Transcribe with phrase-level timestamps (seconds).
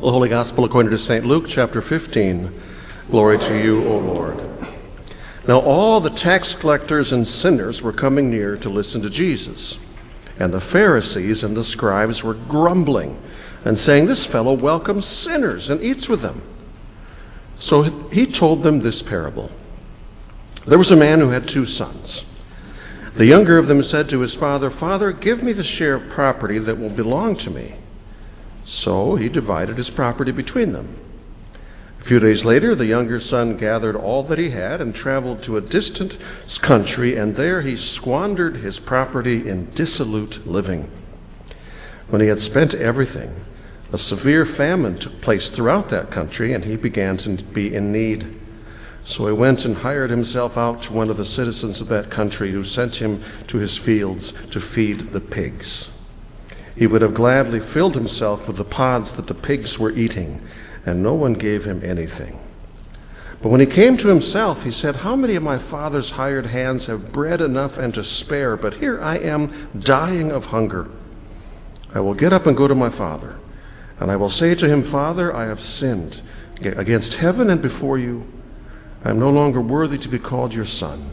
[0.00, 1.26] The Holy Gospel according to St.
[1.26, 2.52] Luke, chapter 15.
[3.10, 4.38] Glory to you, O Lord.
[5.48, 9.76] Now, all the tax collectors and sinners were coming near to listen to Jesus.
[10.38, 13.20] And the Pharisees and the scribes were grumbling
[13.64, 16.42] and saying, This fellow welcomes sinners and eats with them.
[17.56, 19.50] So he told them this parable
[20.64, 22.24] There was a man who had two sons.
[23.14, 26.58] The younger of them said to his father, Father, give me the share of property
[26.58, 27.74] that will belong to me.
[28.68, 30.94] So he divided his property between them.
[32.00, 35.56] A few days later, the younger son gathered all that he had and traveled to
[35.56, 36.18] a distant
[36.60, 40.90] country, and there he squandered his property in dissolute living.
[42.08, 43.34] When he had spent everything,
[43.90, 48.38] a severe famine took place throughout that country, and he began to be in need.
[49.00, 52.52] So he went and hired himself out to one of the citizens of that country,
[52.52, 55.88] who sent him to his fields to feed the pigs.
[56.78, 60.40] He would have gladly filled himself with the pods that the pigs were eating,
[60.86, 62.38] and no one gave him anything.
[63.42, 66.86] But when he came to himself, he said, How many of my father's hired hands
[66.86, 68.56] have bread enough and to spare?
[68.56, 70.88] But here I am dying of hunger.
[71.92, 73.40] I will get up and go to my father,
[73.98, 76.22] and I will say to him, Father, I have sinned
[76.60, 78.24] against heaven and before you.
[79.04, 81.10] I am no longer worthy to be called your son.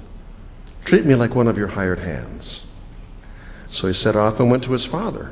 [0.84, 2.66] Treat me like one of your hired hands.
[3.68, 5.32] So he set off and went to his father.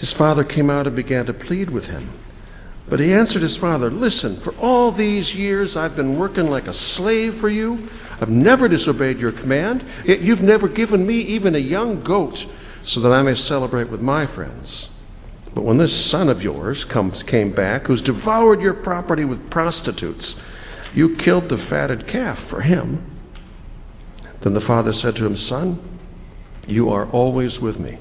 [0.00, 2.08] His father came out and began to plead with him.
[2.88, 6.72] But he answered his father, Listen, for all these years I've been working like a
[6.72, 7.86] slave for you.
[8.18, 12.46] I've never disobeyed your command, yet you've never given me even a young goat
[12.80, 14.88] so that I may celebrate with my friends.
[15.54, 20.40] But when this son of yours comes, came back, who's devoured your property with prostitutes,
[20.94, 23.04] you killed the fatted calf for him.
[24.40, 25.78] Then the father said to him, Son,
[26.66, 27.98] you are always with me,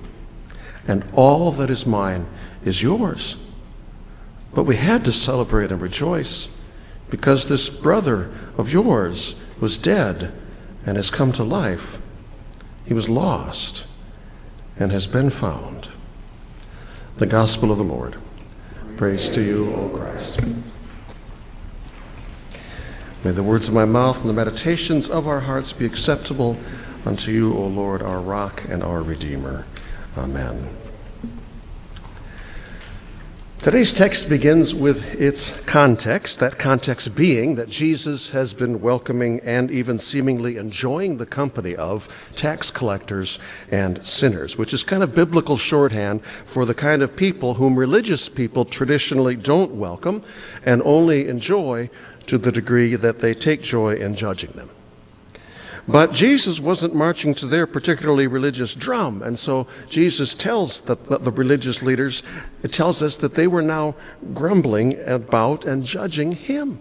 [0.89, 2.25] and all that is mine
[2.65, 3.37] is yours.
[4.55, 6.49] But we had to celebrate and rejoice
[7.11, 10.33] because this brother of yours was dead
[10.87, 12.01] and has come to life.
[12.85, 13.85] He was lost
[14.79, 15.89] and has been found.
[17.17, 18.15] The Gospel of the Lord.
[18.97, 20.41] Praise to you, O Christ.
[23.23, 26.57] May the words of my mouth and the meditations of our hearts be acceptable
[27.05, 29.65] unto you, O Lord, our rock and our Redeemer.
[30.17, 30.69] Amen.
[33.61, 39.69] Today's text begins with its context, that context being that Jesus has been welcoming and
[39.69, 43.37] even seemingly enjoying the company of tax collectors
[43.69, 48.29] and sinners, which is kind of biblical shorthand for the kind of people whom religious
[48.29, 50.23] people traditionally don't welcome
[50.65, 51.89] and only enjoy
[52.27, 54.69] to the degree that they take joy in judging them.
[55.87, 59.21] But Jesus wasn't marching to their particularly religious drum.
[59.21, 62.23] And so Jesus tells the, the, religious leaders,
[62.63, 63.95] it tells us that they were now
[64.33, 66.79] grumbling about and judging him.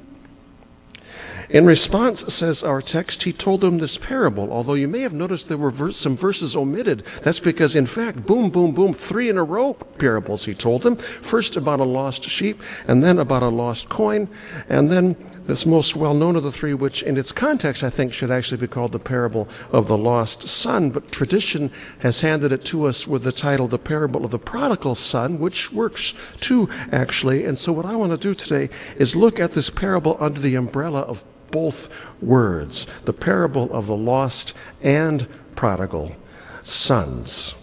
[1.50, 4.52] In response, says our text, he told them this parable.
[4.52, 7.06] Although you may have noticed there were verse, some verses omitted.
[7.22, 10.96] That's because, in fact, boom, boom, boom, three in a row parables he told them.
[10.96, 14.28] First about a lost sheep, and then about a lost coin,
[14.68, 15.16] and then
[15.48, 18.58] this most well known of the three, which in its context I think should actually
[18.58, 23.08] be called the parable of the lost son, but tradition has handed it to us
[23.08, 27.46] with the title the parable of the prodigal son, which works too, actually.
[27.46, 30.54] And so what I want to do today is look at this parable under the
[30.54, 31.88] umbrella of both
[32.20, 34.52] words the parable of the lost
[34.82, 36.14] and prodigal
[36.60, 37.54] sons.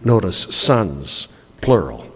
[0.00, 1.26] Notice sons,
[1.60, 2.07] plural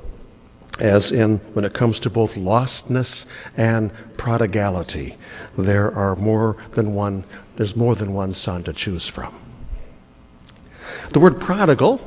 [0.81, 3.27] as in when it comes to both lostness
[3.57, 5.17] and prodigality.
[5.57, 7.25] There are more than one,
[7.57, 9.35] there's more than one son to choose from.
[11.11, 12.01] The word prodigal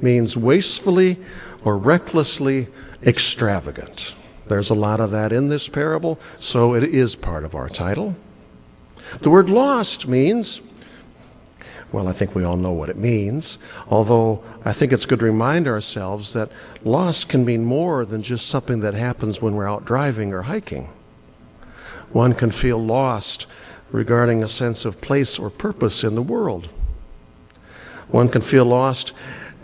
[0.00, 1.18] means wastefully
[1.64, 2.68] or recklessly
[3.02, 4.14] extravagant.
[4.46, 8.16] There's a lot of that in this parable, so it is part of our title.
[9.20, 10.60] The word lost means,
[11.90, 13.58] well, I think we all know what it means,
[13.88, 16.50] although I think it's good to remind ourselves that
[16.84, 20.88] loss can mean more than just something that happens when we're out driving or hiking.
[22.12, 23.46] One can feel lost
[23.90, 26.68] regarding a sense of place or purpose in the world.
[28.08, 29.12] One can feel lost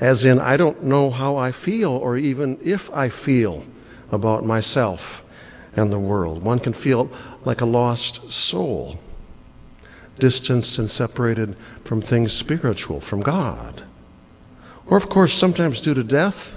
[0.00, 3.64] as in, I don't know how I feel or even if I feel
[4.10, 5.24] about myself
[5.76, 6.42] and the world.
[6.42, 7.10] One can feel
[7.44, 8.98] like a lost soul,
[10.18, 13.84] distanced and separated from things spiritual, from God.
[14.86, 16.56] Or, of course, sometimes due to death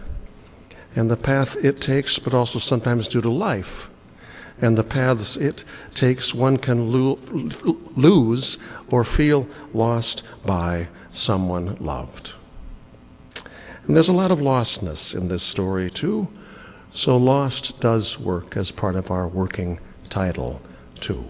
[0.95, 3.89] and the path it takes, but also sometimes due to life
[4.61, 5.63] and the paths it
[5.93, 7.19] takes, one can lo-
[7.95, 8.57] lose
[8.89, 12.33] or feel lost by someone loved.
[13.85, 16.27] And there's a lot of lostness in this story, too.
[16.91, 20.61] So, lost does work as part of our working title,
[20.99, 21.23] too.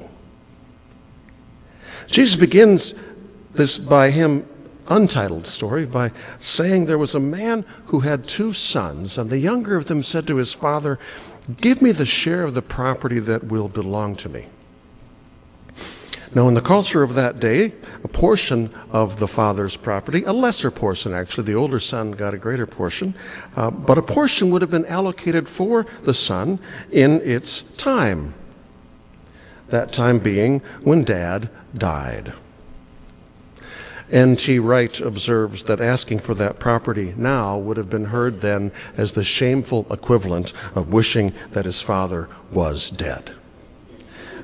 [2.05, 2.93] Jesus begins
[3.53, 4.47] this by him
[4.87, 9.75] untitled story by saying there was a man who had two sons, and the younger
[9.75, 10.99] of them said to his father,
[11.59, 14.47] Give me the share of the property that will belong to me.
[16.35, 17.73] Now, in the culture of that day,
[18.03, 22.37] a portion of the father's property, a lesser portion actually, the older son got a
[22.37, 23.15] greater portion,
[23.55, 26.59] uh, but a portion would have been allocated for the son
[26.91, 28.33] in its time.
[29.69, 32.33] That time being when dad died.
[34.09, 34.59] N.T.
[34.59, 39.23] Wright observes that asking for that property now would have been heard then as the
[39.23, 43.31] shameful equivalent of wishing that his father was dead.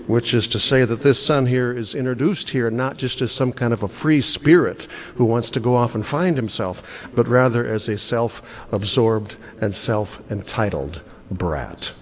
[0.06, 3.54] Which is to say that this son here is introduced here not just as some
[3.54, 7.66] kind of a free spirit who wants to go off and find himself, but rather
[7.66, 11.94] as a self absorbed and self entitled brat.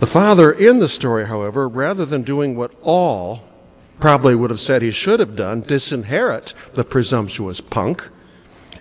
[0.00, 3.42] The father in the story, however, rather than doing what all
[4.00, 8.08] probably would have said he should have done, disinherit the presumptuous punk,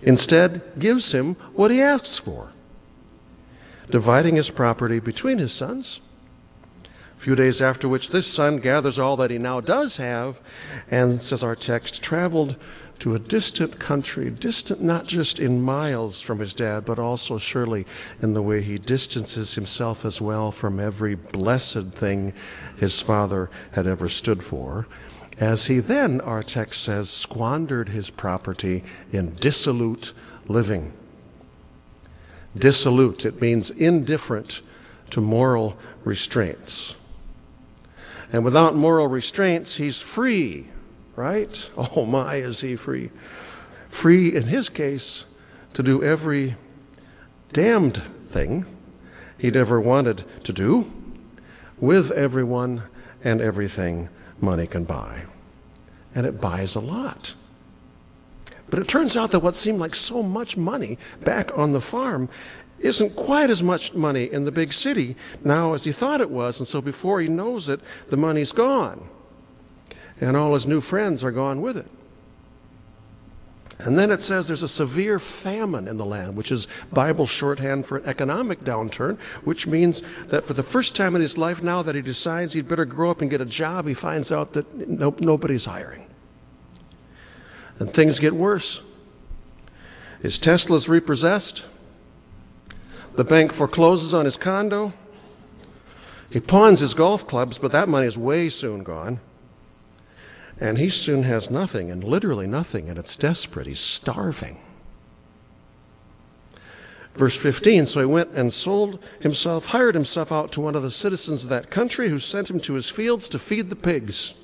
[0.01, 2.53] instead gives him what he asks for,
[3.89, 5.99] dividing his property between his sons.
[7.19, 10.39] Few days after which this son gathers all that he now does have,
[10.89, 12.55] and, says our text, traveled
[12.99, 17.85] to a distant country, distant not just in miles from his dad, but also surely
[18.21, 22.31] in the way he distances himself as well from every blessed thing
[22.77, 24.87] his father had ever stood for,
[25.41, 28.81] as he then, our text says, squandered his property
[29.11, 30.13] in dissolute
[30.47, 30.93] living.
[32.55, 34.61] Dissolute, it means indifferent
[35.09, 36.95] to moral restraints.
[38.31, 40.67] And without moral restraints, he's free
[41.19, 41.69] right?
[41.77, 43.11] Oh my, is he free.
[43.87, 45.25] Free, in his case,
[45.73, 46.55] to do every
[47.51, 48.65] damned thing
[49.37, 50.89] he'd ever wanted to do
[51.77, 52.83] with everyone
[53.23, 54.07] and everything
[54.39, 55.23] money can buy.
[56.15, 57.33] And it buys a lot.
[58.69, 62.29] But it turns out that what seemed like so much money back on the farm
[62.79, 66.59] isn't quite as much money in the big city now as he thought it was.
[66.59, 67.79] And so before he knows it,
[68.09, 69.07] the money's gone
[70.21, 71.87] and all his new friends are gone with it.
[73.79, 77.85] And then it says there's a severe famine in the land, which is Bible shorthand
[77.85, 81.81] for an economic downturn, which means that for the first time in his life now
[81.83, 84.89] that he decides he'd better grow up and get a job, he finds out that
[84.89, 86.05] no, nobody's hiring.
[87.79, 88.81] And things get worse.
[90.21, 91.63] His Tesla's repossessed.
[93.13, 94.93] The bank forecloses on his condo.
[96.29, 99.19] He pawns his golf clubs, but that money is way soon gone.
[100.59, 103.67] And he soon has nothing, and literally nothing, and it's desperate.
[103.67, 104.59] He's starving.
[107.15, 110.91] Verse 15 So he went and sold himself, hired himself out to one of the
[110.91, 114.35] citizens of that country, who sent him to his fields to feed the pigs.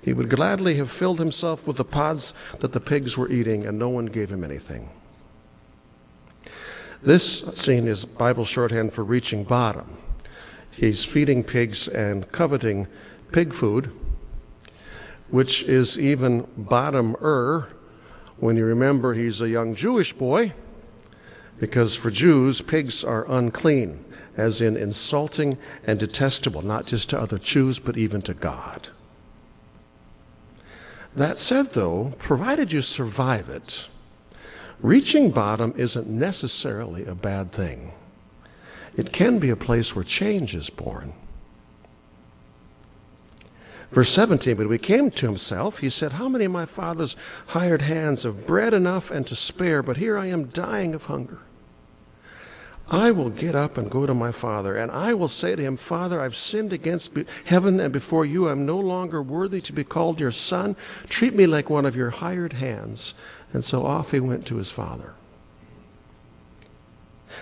[0.00, 3.78] He would gladly have filled himself with the pods that the pigs were eating, and
[3.78, 4.90] no one gave him anything.
[7.06, 9.96] This scene is Bible shorthand for reaching bottom.
[10.70, 12.88] He's feeding pigs and coveting
[13.32, 13.90] pig food
[15.28, 17.68] which is even bottom-er
[18.38, 20.52] when you remember he's a young Jewish boy,
[21.58, 24.04] because for Jews, pigs are unclean,
[24.36, 28.88] as in insulting and detestable, not just to other Jews, but even to God.
[31.14, 33.88] That said, though, provided you survive it,
[34.80, 37.92] reaching bottom isn't necessarily a bad thing.
[38.96, 41.12] It can be a place where change is born.
[43.90, 47.16] Verse 17, but when he came to himself, he said, How many of my father's
[47.48, 51.40] hired hands have bread enough and to spare, but here I am dying of hunger?
[52.88, 55.76] I will get up and go to my father, and I will say to him,
[55.76, 57.12] Father, I've sinned against
[57.46, 58.48] heaven and before you.
[58.48, 60.76] I'm no longer worthy to be called your son.
[61.08, 63.14] Treat me like one of your hired hands.
[63.52, 65.14] And so off he went to his father.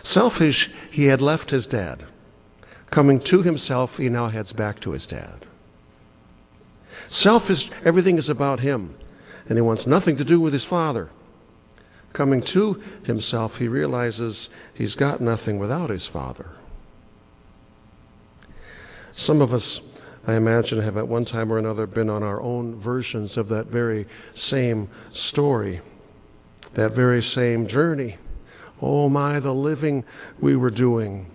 [0.00, 2.04] Selfish, he had left his dad.
[2.90, 5.46] Coming to himself, he now heads back to his dad.
[7.06, 8.94] Selfish, everything is about him,
[9.48, 11.10] and he wants nothing to do with his father.
[12.14, 16.52] Coming to himself, he realizes he's got nothing without his father.
[19.12, 19.80] Some of us,
[20.25, 23.66] I imagine, have at one time or another been on our own versions of that
[23.66, 25.80] very same story,
[26.75, 28.16] that very same journey.
[28.80, 30.04] Oh my, the living
[30.38, 31.26] we were doing,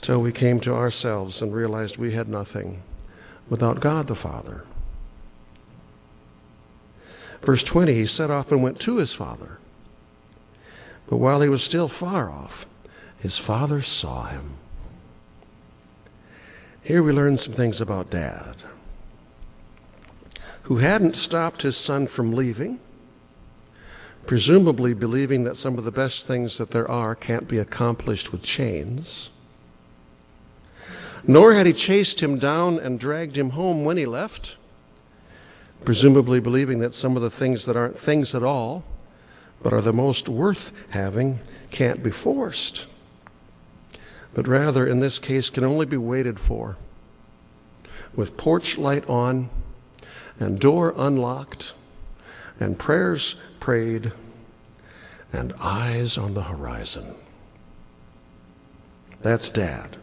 [0.00, 2.82] till we came to ourselves and realized we had nothing
[3.50, 4.64] without God the Father.
[7.42, 9.58] Verse 20, he set off and went to his father.
[11.08, 12.66] But while he was still far off,
[13.18, 14.54] his father saw him.
[16.82, 18.56] Here we learn some things about dad,
[20.62, 22.78] who hadn't stopped his son from leaving,
[24.26, 28.42] presumably believing that some of the best things that there are can't be accomplished with
[28.42, 29.30] chains.
[31.26, 34.56] Nor had he chased him down and dragged him home when he left
[35.84, 38.84] presumably believing that some of the things that aren't things at all,
[39.62, 42.86] but are the most worth having, can't be forced,
[44.34, 46.76] but rather, in this case, can only be waited for.
[48.14, 49.50] With porch light on,
[50.38, 51.74] and door unlocked,
[52.58, 54.12] and prayers prayed,
[55.32, 57.14] and eyes on the horizon.
[59.20, 59.96] That's Dad.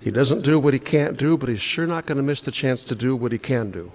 [0.00, 2.50] He doesn't do what he can't do, but he's sure not going to miss the
[2.50, 3.92] chance to do what he can do.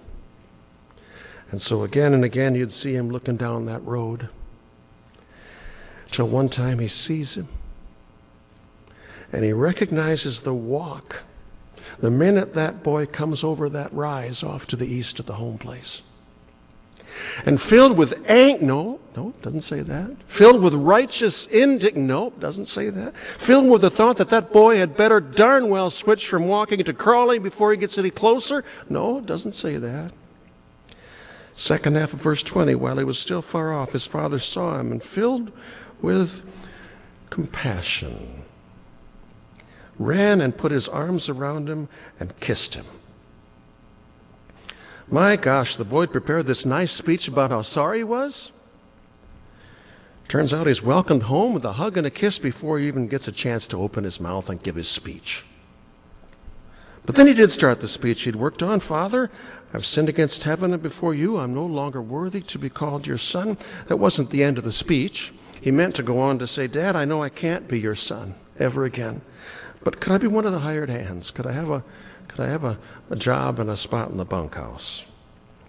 [1.52, 4.30] And so again and again you'd see him looking down that road.
[6.10, 7.48] Till one time he sees him
[9.32, 11.24] and he recognizes the walk
[12.00, 15.58] the minute that boy comes over that rise off to the east of the home
[15.58, 16.02] place.
[17.46, 20.16] And filled with ang no, no, doesn't say that.
[20.28, 23.16] Filled with righteous indignation, no, doesn't say that.
[23.18, 26.94] Filled with the thought that that boy had better darn well switch from walking to
[26.94, 30.14] crawling before he gets any closer, no, doesn't say that.
[31.54, 34.92] Second half of verse 20, while he was still far off, his father saw him
[34.92, 35.52] and filled
[36.02, 36.44] with
[37.30, 38.44] compassion,
[40.00, 41.88] ran and put his arms around him
[42.20, 42.86] and kissed him.
[45.08, 48.54] My gosh, the boy prepared this nice speech about how sorry he was.
[50.30, 53.28] Turns out he's welcomed home with a hug and a kiss before he even gets
[53.28, 55.44] a chance to open his mouth and give his speech.
[57.06, 58.24] But then he did start the speech.
[58.24, 59.32] He'd worked on, Father,
[59.74, 61.38] I've sinned against heaven and before you.
[61.38, 63.58] I'm no longer worthy to be called your son.
[63.88, 65.34] That wasn't the end of the speech.
[65.60, 68.36] He meant to go on to say, Dad, I know I can't be your son
[68.60, 69.22] ever again.
[69.84, 71.32] But could I be one of the hired hands?
[71.32, 71.84] Could I have a,
[72.28, 72.78] could I have a,
[73.10, 75.04] a job and a spot in the bunkhouse?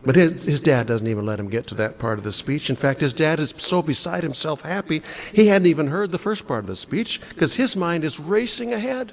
[0.04, 2.68] But his, his dad doesn't even let him get to that part of the speech.
[2.68, 6.46] In fact, his dad is so beside himself happy, he hadn't even heard the first
[6.46, 9.12] part of the speech because his mind is racing ahead.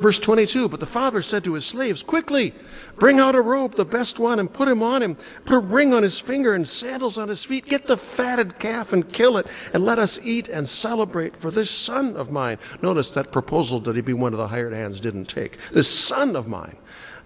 [0.00, 2.54] Verse 22 But the father said to his slaves, Quickly,
[2.96, 5.16] bring out a robe, the best one, and put him on him.
[5.44, 7.66] Put a ring on his finger and sandals on his feet.
[7.66, 11.36] Get the fatted calf and kill it, and let us eat and celebrate.
[11.36, 14.72] For this son of mine, notice that proposal that he be one of the hired
[14.72, 15.58] hands didn't take.
[15.70, 16.76] This son of mine,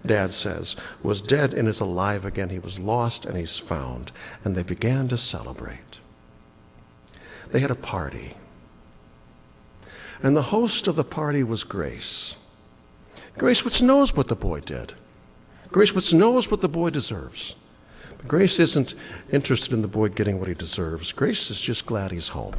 [0.05, 2.49] dad says, was dead and is alive again.
[2.49, 4.11] He was lost and he's found.
[4.43, 5.99] And they began to celebrate.
[7.51, 8.35] They had a party.
[10.21, 12.35] And the host of the party was Grace.
[13.37, 14.93] Grace knows what the boy did.
[15.69, 17.55] Grace knows what the boy deserves.
[18.17, 18.93] But Grace isn't
[19.31, 21.11] interested in the boy getting what he deserves.
[21.11, 22.55] Grace is just glad he's home.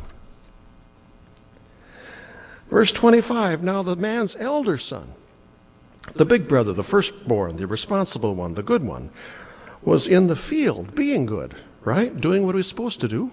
[2.71, 5.15] Verse 25 Now the man's elder son,
[6.15, 9.11] the big brother, the firstborn, the responsible one, the good one,
[9.83, 12.21] was in the field being good, right?
[12.21, 13.31] Doing what he was supposed to do.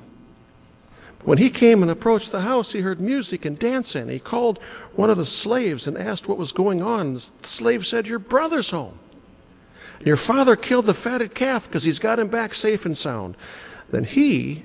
[1.23, 4.09] When he came and approached the house, he heard music and dancing.
[4.09, 4.59] He called
[4.95, 7.13] one of the slaves and asked what was going on.
[7.13, 8.99] The slave said, Your brother's home.
[10.03, 13.37] Your father killed the fatted calf because he's got him back safe and sound.
[13.89, 14.63] Then he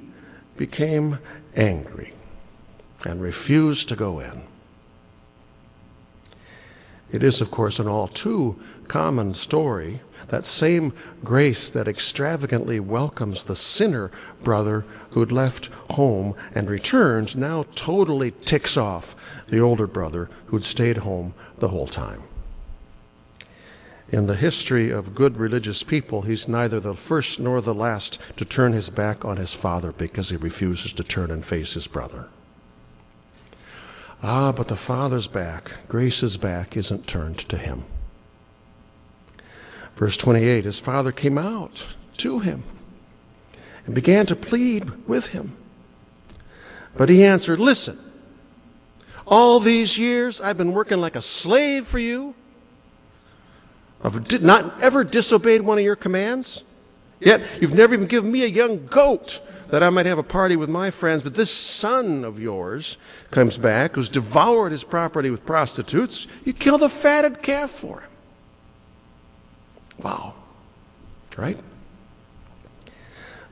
[0.57, 1.21] became
[1.55, 2.13] angry
[3.07, 4.43] and refused to go in.
[7.13, 10.93] It is, of course, an all too common story that same
[11.25, 14.11] grace that extravagantly welcomes the sinner
[14.43, 19.17] brother who'd left home and returned now totally ticks off
[19.49, 22.23] the older brother who'd stayed home the whole time.
[24.11, 28.45] In the history of good religious people, he's neither the first nor the last to
[28.45, 32.29] turn his back on his father because he refuses to turn and face his brother.
[34.23, 37.85] Ah, but the Father's back, Grace's back, isn't turned to him.
[39.99, 41.87] Verse 28 His Father came out
[42.19, 42.63] to him
[43.85, 45.57] and began to plead with him.
[46.97, 47.99] But he answered, Listen,
[49.27, 52.35] all these years I've been working like a slave for you.
[54.03, 56.63] I've not ever disobeyed one of your commands.
[57.19, 59.41] Yet you've never even given me a young goat
[59.71, 61.25] that I might have a party with my friends.
[61.25, 62.99] But this son of yours
[63.33, 66.29] comes back who's devoured his property with prostitutes.
[66.45, 68.08] You kill the fatted calf for him.
[70.03, 70.35] Wow.
[71.37, 71.59] Right?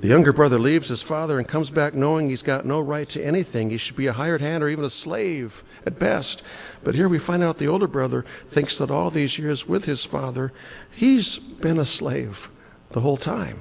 [0.01, 3.25] The younger brother leaves his father and comes back knowing he's got no right to
[3.25, 3.71] anything.
[3.71, 6.43] He should be a hired hand or even a slave at best.
[6.85, 10.05] But here we find out the older brother thinks that all these years with his
[10.05, 10.53] father,
[10.91, 12.51] he's been a slave
[12.91, 13.61] the whole time.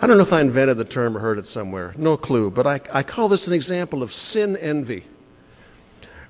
[0.00, 2.66] I don't know if I invented the term or heard it somewhere, no clue, but
[2.66, 5.04] I, I call this an example of sin envy.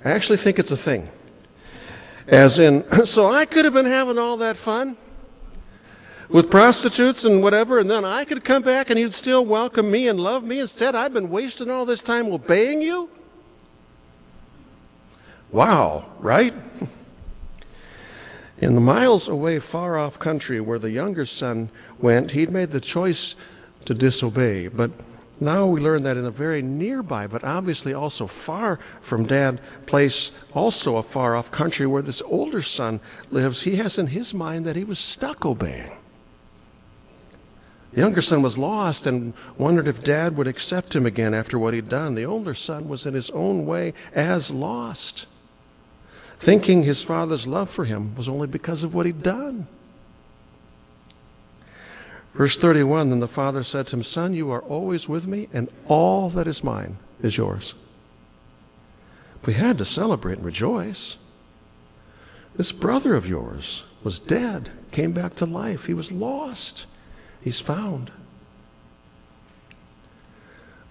[0.05, 1.11] I actually think it's a thing.
[2.27, 4.97] As in, so I could have been having all that fun
[6.29, 10.09] with prostitutes and whatever, and then I could come back and you'd still welcome me
[10.09, 10.59] and love me.
[10.59, 13.09] Instead, I've been wasting all this time obeying you?
[15.53, 16.53] Wow, right?
[18.59, 22.81] In the miles away, far off country where the younger son went, he'd made the
[22.81, 23.37] choice
[23.85, 24.69] to disobey.
[24.69, 24.91] But
[25.41, 30.33] now we learn that in a very nearby, but obviously also far from dad place,
[30.55, 33.01] also a far off country where this older son
[33.31, 35.93] lives, he has in his mind that he was stuck obeying.
[37.93, 41.75] The younger son was lost and wondered if dad would accept him again after what
[41.75, 42.15] he'd done.
[42.15, 45.27] The older son was in his own way as lost
[46.39, 49.67] thinking his father's love for him was only because of what he'd done.
[52.37, 55.69] Verse 31 Then the father said to him, Son, you are always with me, and
[55.87, 57.75] all that is mine is yours.
[59.45, 61.17] We had to celebrate and rejoice.
[62.57, 65.87] This brother of yours was dead, came back to life.
[65.87, 66.87] He was lost,
[67.41, 68.11] he's found.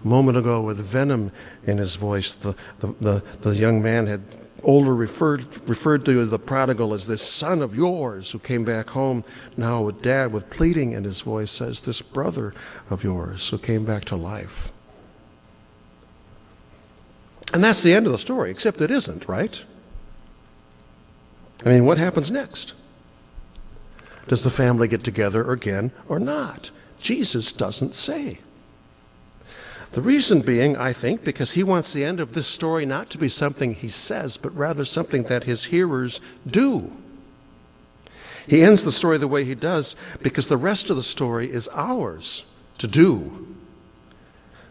[0.04, 1.32] A moment ago, with venom
[1.64, 4.22] in his voice, the, the, the, the young man had
[4.62, 8.90] older referred, referred to as the prodigal as this son of yours who came back
[8.90, 9.24] home
[9.56, 12.54] now with dad with pleading in his voice says this brother
[12.90, 14.72] of yours who came back to life.
[17.52, 19.64] And that's the end of the story except it isn't right?
[21.64, 22.74] I mean what happens next?
[24.26, 26.70] Does the family get together again or not?
[26.98, 28.40] Jesus doesn't say
[29.92, 33.18] the reason being, I think, because he wants the end of this story not to
[33.18, 36.92] be something he says, but rather something that his hearers do.
[38.46, 41.68] He ends the story the way he does because the rest of the story is
[41.72, 42.44] ours
[42.78, 43.56] to do.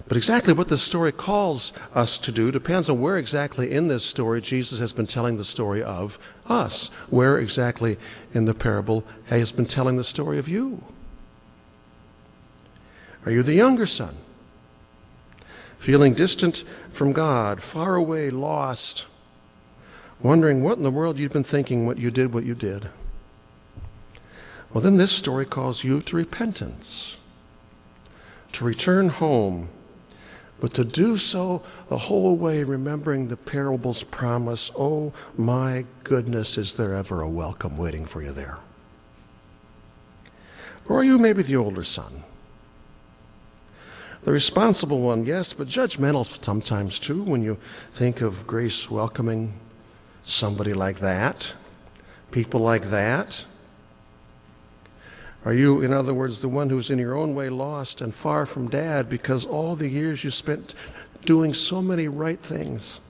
[0.08, 4.06] But exactly what this story calls us to do depends on where exactly in this
[4.06, 6.90] story Jesus has been telling the story of us.
[7.10, 7.98] Where exactly
[8.34, 10.84] in the parable he has been telling the story of you.
[13.26, 14.16] Are you the younger son?
[15.78, 19.06] Feeling distant from God, far away, lost,
[20.22, 22.90] wondering what in the world you've been thinking what you did what you did.
[24.74, 27.18] Well, then this story calls you to repentance,
[28.54, 29.70] to return home,
[30.60, 36.74] but to do so the whole way remembering the parable's promise oh my goodness, is
[36.74, 38.58] there ever a welcome waiting for you there?
[40.88, 42.24] Or are you maybe the older son?
[44.26, 47.60] The responsible one, yes, but judgmental sometimes too when you
[47.94, 49.54] think of grace welcoming
[50.24, 51.54] somebody like that,
[52.32, 53.46] people like that.
[55.46, 58.48] Are you, in other words, the one who's in your own way lost and far
[58.48, 60.74] from dad because all the years you spent
[61.24, 63.02] doing so many right things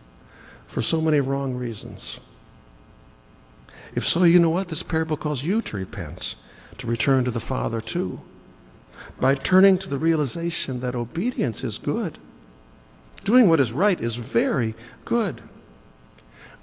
[0.67, 2.19] for so many wrong reasons?
[3.95, 4.67] If so, you know what?
[4.67, 6.35] This parable calls you to repent,
[6.77, 8.19] to return to the Father too
[9.19, 12.17] by turning to the realization that obedience is good.
[13.23, 15.41] Doing what is right is very good.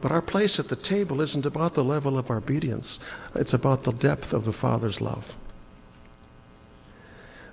[0.01, 2.99] But our place at the table isn't about the level of our obedience,
[3.35, 5.37] it's about the depth of the Father's love.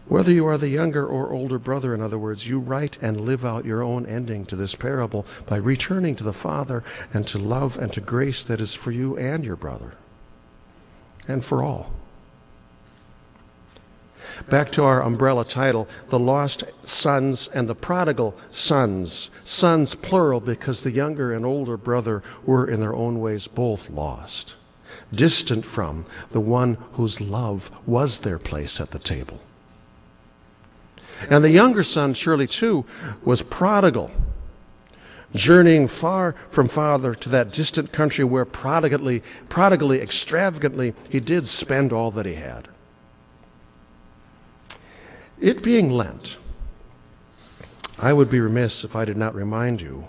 [0.07, 3.45] Whether you are the younger or older brother, in other words, you write and live
[3.45, 6.83] out your own ending to this parable by returning to the Father
[7.13, 9.93] and to love and to grace that is for you and your brother
[11.27, 11.93] and for all.
[14.47, 19.29] Back to our umbrella title The Lost Sons and the Prodigal Sons.
[19.41, 24.55] Sons, plural, because the younger and older brother were in their own ways both lost,
[25.11, 29.39] distant from the one whose love was their place at the table.
[31.29, 32.85] And the younger son, surely too,
[33.23, 34.09] was prodigal,
[35.35, 41.91] journeying far from Father to that distant country where prodigally, prodigally, extravagantly, he did spend
[41.91, 42.69] all that he had.
[45.41, 46.37] It being Lent,
[47.97, 50.07] I would be remiss if I did not remind you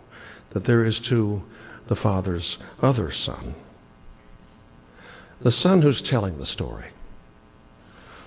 [0.51, 1.45] that there is too
[1.87, 3.55] the Father's other Son.
[5.41, 6.89] The Son who's telling the story,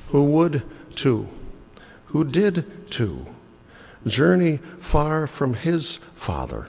[0.09, 0.63] who would
[0.95, 1.27] too,
[2.07, 3.25] who did too,
[4.05, 6.67] journey far from his Father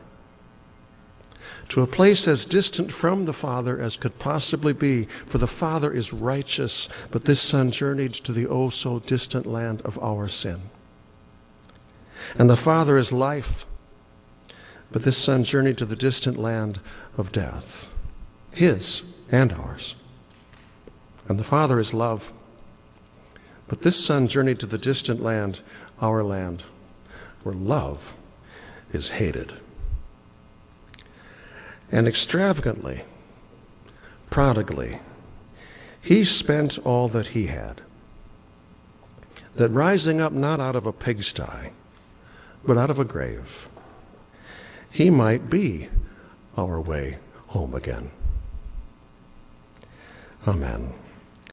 [1.68, 5.92] to a place as distant from the Father as could possibly be, for the Father
[5.92, 10.62] is righteous, but this Son journeyed to the oh so distant land of our sin.
[12.38, 13.66] And the Father is life,
[14.92, 16.81] but this Son journeyed to the distant land
[17.16, 17.90] of death,
[18.53, 19.94] his and ours.
[21.29, 22.33] And the Father is love,
[23.68, 25.61] but this Son journeyed to the distant land,
[26.00, 26.64] our land,
[27.42, 28.14] where love
[28.92, 29.55] is hated
[31.94, 33.04] and extravagantly,
[34.28, 34.98] prodigally,
[36.02, 37.80] he spent all that he had.
[39.54, 41.70] That rising up not out of a pigsty,
[42.66, 43.68] but out of a grave,
[44.90, 45.88] he might be
[46.57, 48.11] our way home again.
[50.48, 50.92] Amen.